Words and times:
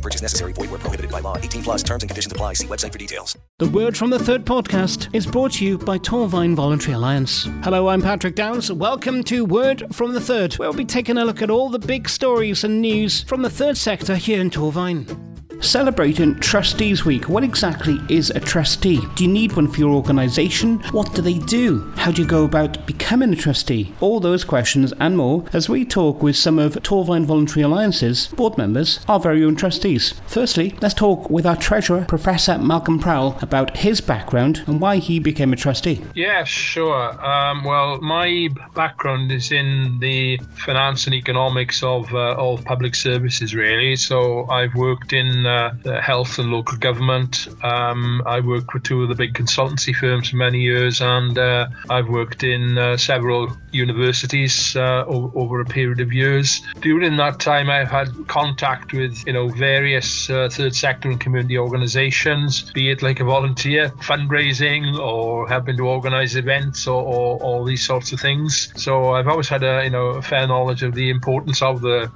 Purchase 0.00 0.22
necessary. 0.22 0.52
Void 0.52 0.70
where 0.70 0.78
prohibited 0.78 1.10
by 1.10 1.20
law. 1.20 1.36
18 1.36 1.62
plus 1.62 1.82
terms 1.82 2.02
and 2.02 2.10
conditions 2.10 2.32
apply. 2.32 2.54
See 2.54 2.66
website 2.66 2.92
for 2.92 2.98
details. 2.98 3.36
The 3.58 3.68
Word 3.68 3.96
from 3.96 4.10
the 4.10 4.18
Third 4.18 4.44
podcast 4.44 5.14
is 5.14 5.26
brought 5.26 5.52
to 5.52 5.64
you 5.64 5.78
by 5.78 5.98
Torfaen 5.98 6.54
Voluntary 6.54 6.94
Alliance. 6.94 7.44
Hello, 7.62 7.88
I'm 7.88 8.02
Patrick 8.02 8.34
Downs. 8.34 8.72
Welcome 8.72 9.22
to 9.24 9.44
Word 9.44 9.94
from 9.94 10.12
the 10.14 10.20
Third, 10.20 10.54
where 10.54 10.68
we'll 10.68 10.78
be 10.78 10.84
taking 10.84 11.18
a 11.18 11.24
look 11.24 11.42
at 11.42 11.50
all 11.50 11.68
the 11.68 11.78
big 11.78 12.08
stories 12.08 12.64
and 12.64 12.80
news 12.80 13.22
from 13.24 13.42
the 13.42 13.50
third 13.50 13.76
sector 13.76 14.16
here 14.16 14.40
in 14.40 14.50
Torfaen. 14.50 15.29
Celebrating 15.60 16.40
Trustees 16.40 17.04
Week. 17.04 17.28
What 17.28 17.44
exactly 17.44 18.00
is 18.08 18.30
a 18.30 18.40
trustee? 18.40 18.98
Do 19.14 19.24
you 19.24 19.30
need 19.30 19.52
one 19.52 19.68
for 19.68 19.78
your 19.78 19.90
organisation? 19.90 20.80
What 20.92 21.14
do 21.14 21.20
they 21.20 21.38
do? 21.38 21.92
How 21.96 22.10
do 22.10 22.22
you 22.22 22.26
go 22.26 22.44
about 22.44 22.86
becoming 22.86 23.32
a 23.32 23.36
trustee? 23.36 23.92
All 24.00 24.20
those 24.20 24.42
questions 24.42 24.94
and 24.98 25.18
more 25.18 25.44
as 25.52 25.68
we 25.68 25.84
talk 25.84 26.22
with 26.22 26.36
some 26.36 26.58
of 26.58 26.74
Torfaen 26.76 27.26
Voluntary 27.26 27.62
Alliance's 27.62 28.28
board 28.28 28.56
members, 28.56 29.00
our 29.06 29.20
very 29.20 29.44
own 29.44 29.54
trustees. 29.54 30.14
Firstly, 30.26 30.74
let's 30.80 30.94
talk 30.94 31.28
with 31.28 31.44
our 31.44 31.56
treasurer, 31.56 32.06
Professor 32.08 32.56
Malcolm 32.56 32.98
Prowle, 32.98 33.40
about 33.42 33.76
his 33.76 34.00
background 34.00 34.64
and 34.66 34.80
why 34.80 34.96
he 34.96 35.18
became 35.18 35.52
a 35.52 35.56
trustee. 35.56 36.02
Yeah, 36.14 36.42
sure. 36.44 37.22
Um, 37.24 37.64
well, 37.64 38.00
my 38.00 38.48
background 38.74 39.30
is 39.30 39.52
in 39.52 39.98
the 40.00 40.38
finance 40.54 41.04
and 41.04 41.14
economics 41.14 41.82
of 41.82 42.12
uh, 42.14 42.34
of 42.38 42.64
public 42.64 42.94
services, 42.94 43.54
really. 43.54 43.96
So 43.96 44.48
I've 44.48 44.74
worked 44.74 45.12
in 45.12 45.46
uh, 45.50 46.00
health 46.00 46.38
and 46.38 46.50
local 46.50 46.78
government. 46.78 47.48
Um, 47.62 48.22
I 48.26 48.40
worked 48.40 48.72
with 48.74 48.84
two 48.84 49.02
of 49.02 49.08
the 49.08 49.14
big 49.14 49.34
consultancy 49.34 49.94
firms 49.94 50.30
for 50.30 50.36
many 50.36 50.60
years, 50.60 51.00
and 51.00 51.38
uh, 51.38 51.68
I've 51.88 52.08
worked 52.08 52.42
in 52.44 52.78
uh, 52.78 52.96
several 52.96 53.56
universities 53.72 54.76
uh, 54.76 55.04
o- 55.06 55.32
over 55.34 55.60
a 55.60 55.64
period 55.64 56.00
of 56.00 56.12
years. 56.12 56.60
During 56.80 57.16
that 57.16 57.40
time, 57.40 57.70
I've 57.70 57.90
had 57.90 58.08
contact 58.28 58.92
with 58.92 59.26
you 59.26 59.32
know 59.32 59.48
various 59.48 60.30
uh, 60.30 60.48
third 60.50 60.74
sector 60.74 61.10
and 61.10 61.20
community 61.20 61.58
organisations, 61.58 62.70
be 62.72 62.90
it 62.90 63.02
like 63.02 63.20
a 63.20 63.24
volunteer 63.24 63.88
fundraising 64.10 64.98
or 64.98 65.48
helping 65.48 65.76
to 65.76 65.86
organise 65.86 66.34
events 66.34 66.86
or, 66.86 67.02
or 67.42 67.66
these 67.66 67.84
sorts 67.84 68.12
of 68.12 68.20
things. 68.20 68.72
So 68.76 69.12
I've 69.14 69.28
always 69.28 69.48
had 69.48 69.62
a 69.62 69.84
you 69.84 69.90
know 69.90 70.06
a 70.20 70.22
fair 70.22 70.46
knowledge 70.46 70.82
of 70.82 70.94
the 70.94 71.10
importance 71.10 71.62
of 71.62 71.80
the 71.80 72.10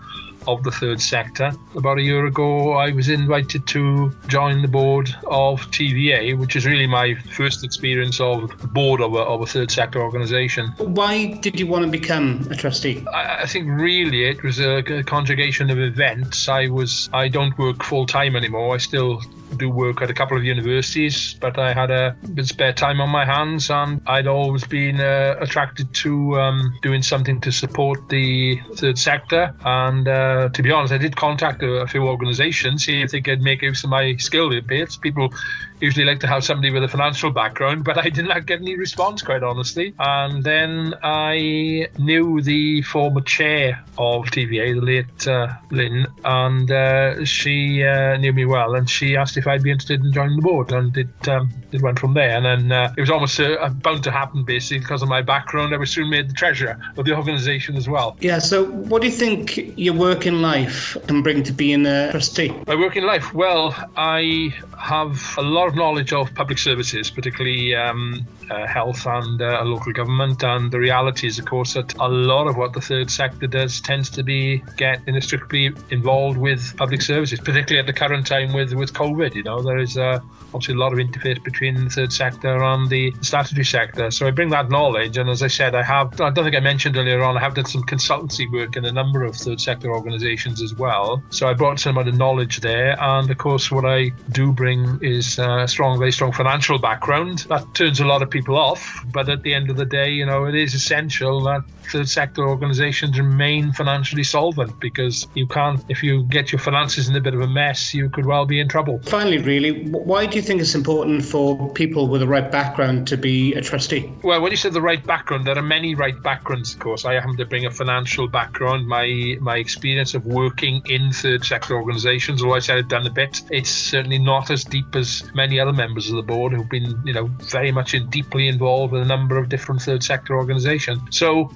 of 0.46 0.62
the 0.62 0.70
third 0.70 1.00
sector. 1.00 1.52
About 1.76 1.98
a 1.98 2.02
year 2.02 2.26
ago, 2.26 2.72
I 2.72 2.90
was 2.92 3.08
invited 3.08 3.66
to 3.68 4.14
join 4.28 4.62
the 4.62 4.68
board 4.68 5.08
of 5.26 5.60
TVA, 5.70 6.38
which 6.38 6.56
is 6.56 6.66
really 6.66 6.86
my 6.86 7.14
first 7.14 7.64
experience 7.64 8.20
of 8.20 8.56
the 8.60 8.68
board 8.68 9.00
of 9.00 9.14
a, 9.14 9.18
of 9.18 9.42
a 9.42 9.46
third 9.46 9.70
sector 9.70 10.00
organisation. 10.00 10.68
Why 10.78 11.34
did 11.34 11.58
you 11.58 11.66
want 11.66 11.84
to 11.84 11.90
become 11.90 12.46
a 12.50 12.56
trustee? 12.56 13.04
I, 13.12 13.42
I 13.42 13.46
think 13.46 13.68
really 13.68 14.24
it 14.24 14.42
was 14.42 14.58
a, 14.60 14.78
a 14.78 15.02
conjugation 15.02 15.70
of 15.70 15.78
events. 15.78 16.48
I 16.48 16.68
was 16.68 17.08
I 17.12 17.28
don't 17.28 17.56
work 17.58 17.82
full 17.82 18.06
time 18.06 18.36
anymore. 18.36 18.74
I 18.74 18.78
still 18.78 19.22
do 19.56 19.70
work 19.70 20.02
at 20.02 20.10
a 20.10 20.14
couple 20.14 20.36
of 20.36 20.44
universities, 20.44 21.34
but 21.40 21.58
I 21.58 21.72
had 21.72 21.90
a 21.90 22.16
bit 22.34 22.44
of 22.44 22.48
spare 22.48 22.72
time 22.72 23.00
on 23.00 23.10
my 23.10 23.24
hands, 23.24 23.70
and 23.70 24.00
I'd 24.06 24.26
always 24.26 24.64
been 24.64 25.00
uh, 25.00 25.36
attracted 25.40 25.92
to 25.94 26.40
um, 26.40 26.78
doing 26.82 27.02
something 27.02 27.40
to 27.42 27.52
support 27.52 28.08
the 28.08 28.60
third 28.74 28.98
sector. 28.98 29.54
And 29.64 30.08
uh, 30.08 30.33
to 30.48 30.62
be 30.62 30.70
honest, 30.70 30.92
I 30.92 30.98
did 30.98 31.16
contact 31.16 31.62
a, 31.62 31.82
a 31.82 31.86
few 31.86 32.06
organisations, 32.06 32.84
see 32.84 33.02
if 33.02 33.10
they 33.10 33.20
could 33.20 33.42
make 33.42 33.62
use 33.62 33.84
of 33.84 33.90
my 33.90 34.16
skill 34.16 34.50
bits. 34.60 34.96
People 34.96 35.32
usually 35.80 36.06
like 36.06 36.20
to 36.20 36.26
have 36.26 36.44
somebody 36.44 36.72
with 36.72 36.84
a 36.84 36.88
financial 36.88 37.30
background, 37.30 37.84
but 37.84 37.98
I 37.98 38.08
did 38.08 38.26
not 38.26 38.46
get 38.46 38.60
any 38.60 38.76
response, 38.76 39.22
quite 39.22 39.42
honestly. 39.42 39.94
And 39.98 40.42
then 40.42 40.94
I 41.02 41.88
knew 41.98 42.40
the 42.40 42.82
former 42.82 43.20
chair 43.20 43.84
of 43.98 44.24
TVA, 44.26 44.74
the 44.74 44.80
late 44.80 45.28
uh, 45.28 45.48
Lynn, 45.70 46.06
and 46.24 46.70
uh, 46.70 47.24
she 47.24 47.84
uh, 47.84 48.16
knew 48.16 48.32
me 48.32 48.44
well, 48.44 48.74
and 48.74 48.88
she 48.88 49.16
asked 49.16 49.36
if 49.36 49.46
I'd 49.46 49.62
be 49.62 49.70
interested 49.70 50.00
in 50.00 50.12
joining 50.12 50.36
the 50.36 50.42
board, 50.42 50.72
and 50.72 50.96
it 50.96 51.28
um, 51.28 51.50
it 51.72 51.82
went 51.82 51.98
from 51.98 52.14
there. 52.14 52.30
And 52.30 52.44
then 52.44 52.72
uh, 52.72 52.94
it 52.96 53.00
was 53.00 53.10
almost 53.10 53.38
uh, 53.40 53.68
bound 53.68 54.04
to 54.04 54.10
happen, 54.10 54.44
basically, 54.44 54.78
because 54.78 55.02
of 55.02 55.08
my 55.08 55.22
background. 55.22 55.74
I 55.74 55.76
was 55.76 55.90
soon 55.90 56.10
made 56.10 56.28
the 56.30 56.34
treasurer 56.34 56.78
of 56.96 57.04
the 57.04 57.14
organisation 57.14 57.76
as 57.76 57.88
well. 57.88 58.16
Yeah, 58.20 58.38
so 58.38 58.64
what 58.64 59.02
do 59.02 59.08
you 59.08 59.14
think 59.14 59.78
your 59.78 59.94
work 59.94 60.23
in 60.26 60.42
life 60.42 60.96
can 61.06 61.22
bring 61.22 61.42
to 61.42 61.52
being 61.52 61.86
a 61.86 62.10
trustee? 62.10 62.52
My 62.66 62.74
work 62.74 62.96
in 62.96 63.04
life, 63.04 63.34
well, 63.34 63.74
I 63.96 64.54
have 64.78 65.34
a 65.38 65.42
lot 65.42 65.68
of 65.68 65.74
knowledge 65.74 66.12
of 66.12 66.34
public 66.34 66.58
services, 66.58 67.10
particularly 67.10 67.74
um, 67.74 68.26
uh, 68.50 68.66
health 68.66 69.06
and 69.06 69.40
uh, 69.40 69.62
local 69.64 69.92
government. 69.92 70.42
And 70.42 70.70
the 70.70 70.78
reality 70.78 71.26
is, 71.26 71.38
of 71.38 71.46
course, 71.46 71.74
that 71.74 71.94
a 71.98 72.08
lot 72.08 72.46
of 72.46 72.56
what 72.56 72.72
the 72.72 72.80
third 72.80 73.10
sector 73.10 73.46
does 73.46 73.80
tends 73.80 74.10
to 74.10 74.22
be 74.22 74.62
get 74.76 75.00
inextricably 75.06 75.72
involved 75.90 76.38
with 76.38 76.76
public 76.76 77.02
services, 77.02 77.40
particularly 77.40 77.80
at 77.80 77.86
the 77.86 77.92
current 77.92 78.26
time 78.26 78.52
with, 78.52 78.72
with 78.72 78.92
COVID. 78.92 79.34
You 79.34 79.42
know, 79.42 79.62
there 79.62 79.78
is 79.78 79.96
uh, 79.96 80.20
obviously 80.52 80.74
a 80.74 80.78
lot 80.78 80.92
of 80.92 80.98
interface 80.98 81.42
between 81.42 81.84
the 81.84 81.90
third 81.90 82.12
sector 82.12 82.62
and 82.62 82.88
the 82.88 83.12
statutory 83.20 83.64
sector. 83.64 84.10
So 84.10 84.26
I 84.26 84.30
bring 84.30 84.50
that 84.50 84.70
knowledge. 84.70 85.18
And 85.18 85.28
as 85.28 85.42
I 85.42 85.48
said, 85.48 85.74
I 85.74 85.82
have, 85.82 86.20
I 86.20 86.30
don't 86.30 86.44
think 86.44 86.56
I 86.56 86.60
mentioned 86.60 86.96
earlier 86.96 87.22
on, 87.22 87.36
I 87.36 87.40
have 87.40 87.54
done 87.54 87.66
some 87.66 87.82
consultancy 87.82 88.50
work 88.50 88.76
in 88.76 88.84
a 88.84 88.92
number 88.92 89.24
of 89.24 89.36
third 89.36 89.60
sector 89.60 89.90
organizations 89.90 90.13
as 90.22 90.74
well. 90.74 91.22
So 91.30 91.48
I 91.48 91.54
brought 91.54 91.80
some 91.80 91.98
of 91.98 92.06
the 92.06 92.12
knowledge 92.12 92.60
there. 92.60 92.96
And 93.00 93.30
of 93.30 93.38
course, 93.38 93.70
what 93.70 93.84
I 93.84 94.10
do 94.30 94.52
bring 94.52 94.98
is 95.02 95.38
uh, 95.38 95.60
a 95.60 95.68
strong, 95.68 95.98
very 95.98 96.12
strong 96.12 96.32
financial 96.32 96.78
background. 96.78 97.40
That 97.48 97.74
turns 97.74 98.00
a 98.00 98.04
lot 98.04 98.22
of 98.22 98.30
people 98.30 98.56
off. 98.56 99.04
But 99.12 99.28
at 99.28 99.42
the 99.42 99.54
end 99.54 99.70
of 99.70 99.76
the 99.76 99.84
day, 99.84 100.10
you 100.10 100.26
know, 100.26 100.44
it 100.46 100.54
is 100.54 100.74
essential 100.74 101.42
that 101.44 101.62
third 101.90 102.08
sector 102.08 102.46
organizations 102.48 103.18
remain 103.18 103.72
financially 103.72 104.24
solvent 104.24 104.78
because 104.80 105.26
you 105.34 105.46
can't, 105.46 105.84
if 105.88 106.02
you 106.02 106.24
get 106.24 106.52
your 106.52 106.58
finances 106.58 107.08
in 107.08 107.16
a 107.16 107.20
bit 107.20 107.34
of 107.34 107.40
a 107.40 107.46
mess, 107.46 107.94
you 107.94 108.08
could 108.08 108.26
well 108.26 108.46
be 108.46 108.60
in 108.60 108.68
trouble. 108.68 109.00
Finally, 109.04 109.38
really, 109.38 109.84
why 109.88 110.26
do 110.26 110.36
you 110.36 110.42
think 110.42 110.60
it's 110.60 110.74
important 110.74 111.24
for 111.24 111.72
people 111.72 112.08
with 112.08 112.20
the 112.20 112.26
right 112.26 112.50
background 112.50 113.06
to 113.08 113.16
be 113.16 113.54
a 113.54 113.60
trustee? 113.60 114.12
Well, 114.22 114.40
when 114.40 114.50
you 114.50 114.56
said 114.56 114.72
the 114.72 114.80
right 114.80 115.04
background, 115.04 115.46
there 115.46 115.56
are 115.56 115.62
many 115.62 115.94
right 115.94 116.20
backgrounds, 116.22 116.74
of 116.74 116.80
course. 116.80 117.04
I 117.04 117.14
happen 117.14 117.36
to 117.36 117.46
bring 117.46 117.66
a 117.66 117.70
financial 117.70 118.28
background. 118.28 118.86
My 118.86 119.36
my 119.40 119.56
experience 119.56 120.03
of 120.12 120.26
working 120.26 120.82
in 120.84 121.10
third 121.12 121.44
sector 121.44 121.74
organizations, 121.74 122.42
although 122.42 122.56
I 122.56 122.58
said 122.58 122.76
I've 122.76 122.88
done 122.88 123.06
a 123.06 123.10
bit, 123.10 123.40
it's 123.50 123.70
certainly 123.70 124.18
not 124.18 124.50
as 124.50 124.64
deep 124.64 124.94
as 124.94 125.24
many 125.34 125.58
other 125.58 125.72
members 125.72 126.10
of 126.10 126.16
the 126.16 126.22
board 126.22 126.52
who've 126.52 126.68
been, 126.68 127.00
you 127.06 127.14
know, 127.14 127.30
very 127.50 127.72
much 127.72 127.94
in, 127.94 128.10
deeply 128.10 128.48
involved 128.48 128.92
with 128.92 129.00
a 129.00 129.06
number 129.06 129.38
of 129.38 129.48
different 129.48 129.80
third 129.80 130.02
sector 130.02 130.36
organizations. 130.36 131.00
So 131.10 131.50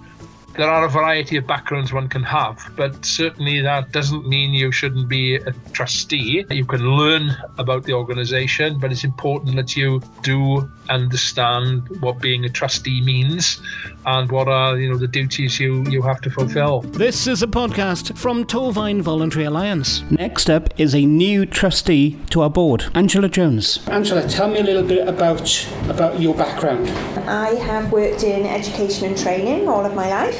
there 0.58 0.68
are 0.68 0.84
a 0.84 0.88
variety 0.88 1.36
of 1.36 1.46
backgrounds 1.46 1.92
one 1.92 2.08
can 2.08 2.24
have, 2.24 2.72
but 2.74 3.04
certainly 3.04 3.60
that 3.60 3.92
doesn't 3.92 4.26
mean 4.28 4.52
you 4.52 4.72
shouldn't 4.72 5.08
be 5.08 5.36
a 5.36 5.52
trustee. 5.72 6.44
You 6.50 6.64
can 6.64 6.96
learn 6.96 7.30
about 7.58 7.84
the 7.84 7.92
organization, 7.92 8.80
but 8.80 8.90
it's 8.90 9.04
important 9.04 9.54
that 9.54 9.76
you 9.76 10.02
do 10.24 10.68
understand 10.88 11.88
what 12.00 12.20
being 12.20 12.44
a 12.44 12.48
trustee 12.48 13.00
means 13.00 13.60
and 14.06 14.32
what 14.32 14.48
are 14.48 14.78
you 14.78 14.88
know 14.88 14.96
the 14.96 15.06
duties 15.06 15.60
you 15.60 15.84
you 15.88 16.02
have 16.02 16.20
to 16.22 16.30
fulfill. 16.30 16.80
This 16.80 17.26
is 17.26 17.42
a 17.42 17.46
podcast 17.46 18.16
from 18.16 18.44
Torfaen 18.44 19.00
Voluntary 19.00 19.44
Alliance. 19.44 20.02
Next 20.10 20.50
up 20.50 20.68
is 20.80 20.94
a 20.94 21.04
new 21.04 21.46
trustee 21.46 22.18
to 22.30 22.42
our 22.42 22.50
board, 22.50 22.84
Angela 22.94 23.28
Jones. 23.28 23.86
Angela, 23.88 24.26
tell 24.28 24.48
me 24.48 24.58
a 24.58 24.64
little 24.64 24.82
bit 24.82 25.06
about 25.06 25.68
about 25.88 26.20
your 26.20 26.34
background. 26.34 26.88
I 27.28 27.54
have 27.56 27.92
worked 27.92 28.24
in 28.24 28.46
education 28.46 29.08
and 29.08 29.18
training 29.18 29.68
all 29.68 29.84
of 29.84 29.94
my 29.94 30.08
life, 30.08 30.38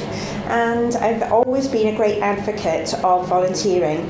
and 0.49 0.95
I've 0.95 1.31
always 1.31 1.67
been 1.67 1.93
a 1.93 1.97
great 1.97 2.21
advocate 2.21 2.93
of 3.03 3.27
volunteering 3.27 4.09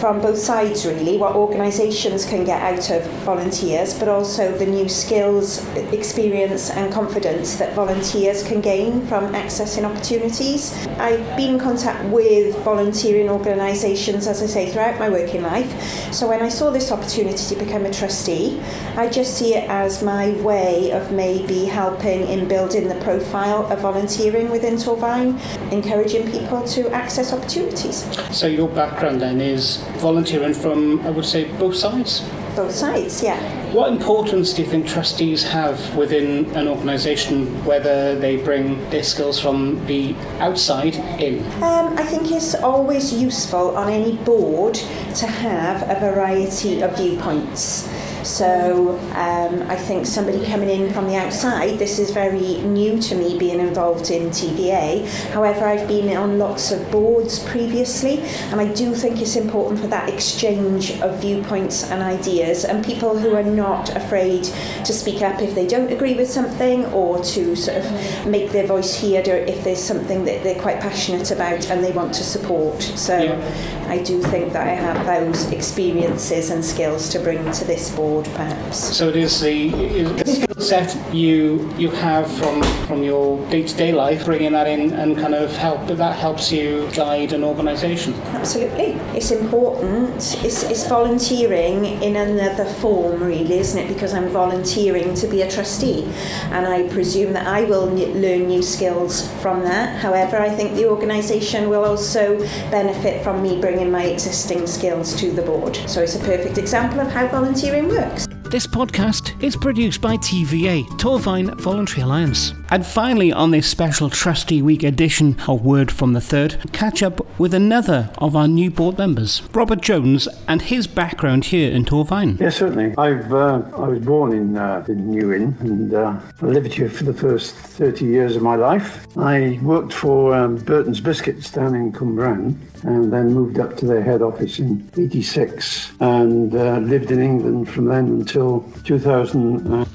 from 0.00 0.20
both 0.20 0.36
sides 0.36 0.84
really 0.84 1.16
what 1.16 1.34
organisations 1.34 2.26
can 2.26 2.44
get 2.44 2.60
out 2.60 2.90
of 2.90 3.02
volunteers 3.24 3.98
but 3.98 4.08
also 4.08 4.56
the 4.58 4.66
new 4.66 4.88
skills 4.88 5.66
experience 5.92 6.70
and 6.70 6.92
confidence 6.92 7.56
that 7.56 7.74
volunteers 7.74 8.42
can 8.42 8.60
gain 8.60 9.06
from 9.06 9.32
accessing 9.32 9.84
opportunities. 9.84 10.76
I've 10.98 11.36
been 11.36 11.54
in 11.54 11.58
contact 11.58 12.04
with 12.10 12.56
volunteering 12.62 13.30
organisations 13.30 14.26
as 14.26 14.42
I 14.42 14.46
say 14.46 14.70
throughout 14.70 14.98
my 14.98 15.08
working 15.08 15.42
life. 15.42 15.70
So 16.12 16.28
when 16.28 16.42
I 16.42 16.48
saw 16.50 16.70
this 16.70 16.92
opportunity 16.92 17.54
to 17.54 17.64
become 17.64 17.86
a 17.86 17.92
trustee 17.92 18.60
I 18.96 19.08
just 19.08 19.36
see 19.36 19.54
it 19.54 19.68
as 19.68 20.02
my 20.02 20.30
way 20.42 20.90
of 20.92 21.12
maybe 21.12 21.66
helping 21.66 22.26
in 22.28 22.48
building 22.48 22.88
the 22.88 22.94
profile 22.96 23.70
of 23.70 23.80
volunteering 23.80 24.50
within 24.50 24.76
Torfaen 24.76 25.38
encouraging 25.70 26.30
people 26.30 26.66
to 26.68 26.90
access 26.90 27.32
opportunities. 27.32 28.06
So 28.34 28.46
your 28.46 28.68
background 28.68 29.20
then 29.20 29.40
is 29.42 29.84
volunteering 29.98 30.54
from, 30.54 31.00
I 31.06 31.10
would 31.10 31.24
say, 31.24 31.44
both 31.58 31.76
sides. 31.76 32.22
both 32.56 32.72
sides, 32.72 33.22
yeah. 33.22 33.38
What 33.72 33.92
importance 33.92 34.54
do 34.54 34.62
you 34.62 34.68
think 34.68 34.86
trustees 34.86 35.42
have 35.44 35.76
within 35.94 36.46
an 36.56 36.68
organisation, 36.68 37.46
whether 37.66 38.18
they 38.18 38.36
bring 38.36 38.78
their 38.88 39.02
skills 39.02 39.38
from 39.38 39.84
the 39.86 40.14
outside 40.40 40.94
in? 41.20 41.44
Um, 41.62 41.98
I 41.98 42.04
think 42.04 42.30
it's 42.30 42.54
always 42.54 43.12
useful 43.12 43.76
on 43.76 43.90
any 43.90 44.16
board 44.24 44.74
to 45.16 45.26
have 45.26 45.82
a 45.90 46.00
variety 46.00 46.80
of 46.80 46.96
viewpoints. 46.96 47.88
So 48.26 48.98
um, 49.14 49.62
I 49.70 49.76
think 49.76 50.04
somebody 50.04 50.44
coming 50.44 50.68
in 50.68 50.92
from 50.92 51.06
the 51.06 51.14
outside, 51.14 51.78
this 51.78 52.00
is 52.00 52.10
very 52.10 52.58
new 52.62 53.00
to 53.02 53.14
me 53.14 53.38
being 53.38 53.60
involved 53.60 54.10
in 54.10 54.30
TVA. 54.30 55.06
However, 55.30 55.64
I've 55.64 55.86
been 55.86 56.14
on 56.16 56.36
lots 56.36 56.72
of 56.72 56.90
boards 56.90 57.38
previously, 57.44 58.18
and 58.50 58.60
I 58.60 58.72
do 58.72 58.94
think 58.94 59.20
it's 59.20 59.36
important 59.36 59.80
for 59.80 59.86
that 59.88 60.08
exchange 60.08 61.00
of 61.00 61.20
viewpoints 61.20 61.88
and 61.88 62.02
ideas, 62.02 62.64
and 62.64 62.84
people 62.84 63.16
who 63.16 63.36
are 63.36 63.44
not 63.44 63.94
afraid 63.94 64.42
to 64.84 64.92
speak 64.92 65.22
up 65.22 65.40
if 65.40 65.54
they 65.54 65.66
don't 65.66 65.92
agree 65.92 66.14
with 66.14 66.28
something 66.28 66.84
or 66.86 67.22
to 67.22 67.54
sort 67.54 67.76
of 67.78 68.26
make 68.26 68.50
their 68.50 68.66
voice 68.66 69.00
heard 69.00 69.28
or 69.28 69.36
if 69.36 69.62
there's 69.62 69.82
something 69.82 70.24
that 70.24 70.42
they're 70.42 70.60
quite 70.60 70.80
passionate 70.80 71.30
about 71.30 71.70
and 71.70 71.82
they 71.82 71.92
want 71.92 72.12
to 72.14 72.24
support. 72.24 72.82
So 72.82 73.22
yeah. 73.22 73.86
I 73.88 74.02
do 74.02 74.20
think 74.20 74.52
that 74.52 74.66
I 74.66 74.72
have 74.72 75.06
those 75.06 75.52
experiences 75.52 76.50
and 76.50 76.64
skills 76.64 77.08
to 77.10 77.20
bring 77.20 77.52
to 77.52 77.64
this 77.64 77.94
board 77.94 78.15
board, 78.16 78.34
perhaps. 78.34 78.96
So 78.96 79.08
it 79.08 79.16
is 79.16 79.40
the, 79.40 79.70
the 79.70 80.24
skill 80.24 80.60
set 80.60 81.14
you 81.14 81.72
you 81.76 81.90
have 81.90 82.30
from 82.38 82.62
from 82.86 83.02
your 83.02 83.48
day 83.50 83.62
to 83.62 83.76
day 83.76 83.92
life, 83.92 84.24
bringing 84.24 84.52
that 84.52 84.66
in 84.66 84.92
and 84.92 85.16
kind 85.16 85.34
of 85.34 85.54
help 85.56 85.86
that 85.86 86.16
helps 86.16 86.50
you 86.50 86.88
guide 86.94 87.32
an 87.32 87.44
organisation. 87.44 88.14
Absolutely, 88.40 88.92
it's 89.14 89.30
important. 89.30 90.14
It's, 90.44 90.62
it's 90.64 90.86
volunteering 90.88 91.84
in 92.02 92.16
another 92.16 92.64
form, 92.64 93.22
really, 93.22 93.58
isn't 93.58 93.78
it? 93.78 93.88
Because 93.88 94.14
I'm 94.14 94.28
volunteering 94.28 95.14
to 95.14 95.26
be 95.26 95.42
a 95.42 95.50
trustee, 95.50 96.04
and 96.50 96.66
I 96.66 96.88
presume 96.88 97.32
that 97.34 97.46
I 97.46 97.64
will 97.64 97.86
learn 97.86 98.48
new 98.48 98.62
skills 98.62 99.30
from 99.42 99.62
that. 99.64 100.00
However, 100.00 100.38
I 100.38 100.50
think 100.50 100.74
the 100.74 100.88
organisation 100.88 101.68
will 101.68 101.84
also 101.84 102.38
benefit 102.70 103.22
from 103.22 103.42
me 103.42 103.60
bringing 103.60 103.90
my 103.90 104.04
existing 104.04 104.66
skills 104.66 105.14
to 105.20 105.32
the 105.32 105.42
board. 105.42 105.76
So 105.86 106.02
it's 106.02 106.16
a 106.16 106.20
perfect 106.20 106.58
example 106.58 107.00
of 107.00 107.08
how 107.10 107.26
volunteering 107.28 107.88
works 107.88 108.05
works. 108.08 108.35
This 108.56 108.66
podcast 108.66 109.42
is 109.44 109.54
produced 109.54 110.00
by 110.00 110.16
TVA, 110.16 110.86
Torfaen 110.98 111.54
Voluntary 111.60 112.00
Alliance. 112.00 112.54
And 112.70 112.86
finally, 112.86 113.30
on 113.30 113.50
this 113.50 113.68
special 113.68 114.08
Trustee 114.08 114.62
Week 114.62 114.82
edition 114.82 115.38
of 115.46 115.62
Word 115.62 115.92
from 115.92 116.14
the 116.14 116.22
Third, 116.22 116.56
catch 116.72 117.02
up 117.02 117.38
with 117.38 117.52
another 117.52 118.10
of 118.16 118.34
our 118.34 118.48
new 118.48 118.70
board 118.70 118.96
members, 118.96 119.42
Robert 119.52 119.82
Jones, 119.82 120.26
and 120.48 120.62
his 120.62 120.86
background 120.86 121.44
here 121.44 121.70
in 121.70 121.84
Torfaen. 121.84 122.40
Yes, 122.40 122.56
certainly. 122.56 122.94
I've 122.96 123.30
uh, 123.30 123.60
I 123.76 123.88
was 123.88 124.00
born 124.00 124.32
in 124.32 124.56
uh, 124.56 124.86
in 124.88 125.10
New 125.10 125.34
Inn, 125.34 125.54
and 125.60 125.92
uh, 125.92 126.18
I 126.40 126.46
lived 126.46 126.72
here 126.72 126.88
for 126.88 127.04
the 127.04 127.12
first 127.12 127.54
30 127.54 128.06
years 128.06 128.36
of 128.36 128.42
my 128.42 128.56
life. 128.56 129.06
I 129.18 129.60
worked 129.62 129.92
for 129.92 130.34
um, 130.34 130.56
Burton's 130.56 131.00
Biscuits 131.00 131.50
down 131.50 131.74
in 131.74 131.92
Cwmbran, 131.92 132.56
and 132.84 133.12
then 133.12 133.34
moved 133.34 133.58
up 133.58 133.76
to 133.76 133.86
their 133.86 134.02
head 134.02 134.22
office 134.22 134.58
in 134.58 134.90
86, 134.96 135.92
and 136.00 136.54
uh, 136.54 136.78
lived 136.78 137.10
in 137.10 137.20
England 137.20 137.68
from 137.68 137.84
then 137.84 138.06
until 138.06 138.45
2000 138.84 139.86